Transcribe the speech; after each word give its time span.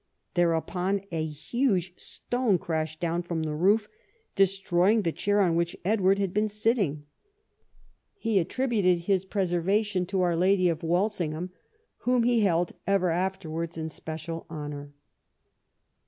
Thereupon 0.33 1.01
a 1.11 1.23
huge 1.23 1.93
stone 1.95 2.57
crashed 2.57 2.99
down 2.99 3.21
from 3.21 3.43
the 3.43 3.53
roof, 3.53 3.87
destroying 4.35 5.03
the 5.03 5.11
chair 5.11 5.39
on 5.41 5.55
which 5.55 5.77
Edward 5.85 6.17
had 6.17 6.33
been 6.33 6.47
sitting. 6.49 7.05
He 8.15 8.39
attributed 8.39 9.01
his 9.03 9.25
preservation 9.25 10.07
to 10.07 10.21
Our 10.21 10.35
Lady 10.35 10.69
of 10.69 10.81
Walsingham, 10.81 11.51
whom 11.97 12.23
he 12.23 12.39
held 12.39 12.71
ever 12.87 13.11
afterwards 13.11 13.77
in 13.77 13.89
special 13.89 14.47
honour. 14.49 14.91